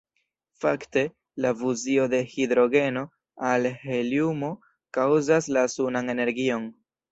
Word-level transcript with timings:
Fakte, 0.63 1.03
la 1.45 1.51
fuzio 1.59 2.07
de 2.13 2.21
hidrogeno 2.31 3.05
al 3.51 3.69
heliumo 3.83 4.51
kaŭzas 4.99 5.53
la 5.59 5.69
sunan 5.77 6.13
energion. 6.19 6.69